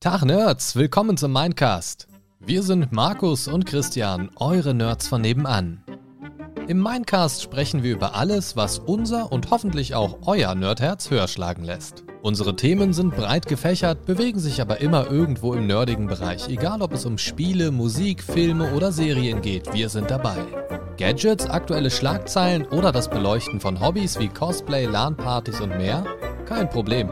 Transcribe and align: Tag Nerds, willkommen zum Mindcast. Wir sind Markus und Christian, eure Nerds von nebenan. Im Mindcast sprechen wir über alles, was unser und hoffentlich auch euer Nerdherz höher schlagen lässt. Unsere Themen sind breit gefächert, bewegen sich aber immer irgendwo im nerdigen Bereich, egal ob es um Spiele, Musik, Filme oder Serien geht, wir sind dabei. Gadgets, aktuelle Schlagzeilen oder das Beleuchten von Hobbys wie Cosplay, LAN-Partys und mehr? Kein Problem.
Tag 0.00 0.24
Nerds, 0.24 0.76
willkommen 0.76 1.16
zum 1.16 1.32
Mindcast. 1.32 2.06
Wir 2.38 2.62
sind 2.62 2.92
Markus 2.92 3.48
und 3.48 3.66
Christian, 3.66 4.30
eure 4.36 4.72
Nerds 4.72 5.08
von 5.08 5.20
nebenan. 5.20 5.82
Im 6.68 6.80
Mindcast 6.80 7.42
sprechen 7.42 7.82
wir 7.82 7.94
über 7.94 8.14
alles, 8.14 8.54
was 8.54 8.78
unser 8.78 9.32
und 9.32 9.50
hoffentlich 9.50 9.96
auch 9.96 10.18
euer 10.24 10.54
Nerdherz 10.54 11.10
höher 11.10 11.26
schlagen 11.26 11.64
lässt. 11.64 12.04
Unsere 12.22 12.54
Themen 12.54 12.92
sind 12.92 13.16
breit 13.16 13.48
gefächert, 13.48 14.06
bewegen 14.06 14.38
sich 14.38 14.60
aber 14.60 14.80
immer 14.80 15.10
irgendwo 15.10 15.54
im 15.54 15.66
nerdigen 15.66 16.06
Bereich, 16.06 16.48
egal 16.48 16.80
ob 16.80 16.92
es 16.92 17.04
um 17.04 17.18
Spiele, 17.18 17.72
Musik, 17.72 18.22
Filme 18.22 18.74
oder 18.74 18.92
Serien 18.92 19.42
geht, 19.42 19.74
wir 19.74 19.88
sind 19.88 20.12
dabei. 20.12 20.36
Gadgets, 20.96 21.50
aktuelle 21.50 21.90
Schlagzeilen 21.90 22.68
oder 22.68 22.92
das 22.92 23.10
Beleuchten 23.10 23.58
von 23.58 23.80
Hobbys 23.80 24.16
wie 24.20 24.28
Cosplay, 24.28 24.86
LAN-Partys 24.86 25.60
und 25.60 25.76
mehr? 25.76 26.04
Kein 26.46 26.70
Problem. 26.70 27.10